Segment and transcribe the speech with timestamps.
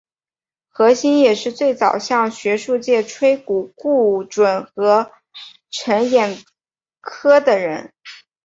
[0.73, 3.37] 何新也是最早向学术界鼓吹
[3.75, 5.11] 顾准和
[5.69, 6.43] 陈寅
[7.03, 7.93] 恪的人。